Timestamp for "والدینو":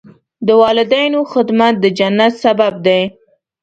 0.61-1.19